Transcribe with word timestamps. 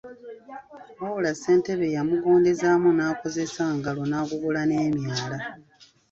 Wabula 1.01 1.31
ssentebe 1.35 1.87
yamugondezzaamu 1.95 2.89
n’akozesa 2.93 3.63
ngalo 3.77 4.01
n’agogola 4.09 4.61
n’emyala. 4.69 5.37